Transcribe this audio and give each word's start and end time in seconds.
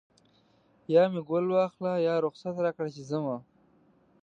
یا 0.93 1.03
مې 1.11 1.21
ګل 1.29 1.45
واخله 1.53 1.91
یا 2.07 2.13
رخصت 2.25 2.55
راکړه 2.65 2.89
چې 2.95 3.01
ځمه 3.09 3.37